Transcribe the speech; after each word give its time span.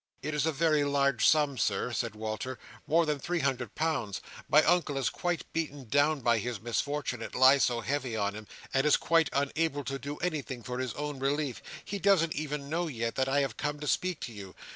"It 0.23 0.33
is 0.33 0.47
a 0.47 0.51
very 0.51 0.83
large 0.83 1.27
sum, 1.27 1.59
Sir," 1.59 1.93
said 1.93 2.15
Walter. 2.15 2.57
"More 2.87 3.05
than 3.05 3.19
three 3.19 3.41
hundred 3.41 3.75
pounds. 3.75 4.19
My 4.49 4.63
Uncle 4.63 4.97
is 4.97 5.09
quite 5.09 5.45
beaten 5.53 5.83
down 5.83 6.21
by 6.21 6.39
his 6.39 6.59
misfortune, 6.59 7.21
it 7.21 7.35
lies 7.35 7.65
so 7.65 7.81
heavy 7.81 8.17
on 8.17 8.33
him; 8.33 8.47
and 8.73 8.83
is 8.83 8.97
quite 8.97 9.29
unable 9.31 9.83
to 9.83 9.99
do 9.99 10.17
anything 10.17 10.63
for 10.63 10.79
his 10.79 10.95
own 10.95 11.19
relief. 11.19 11.61
He 11.85 11.99
doesn't 11.99 12.33
even 12.33 12.67
know 12.67 12.87
yet, 12.87 13.13
that 13.13 13.29
I 13.29 13.41
have 13.41 13.57
come 13.57 13.79
to 13.79 13.87
speak 13.87 14.19
to 14.21 14.33
you. 14.33 14.55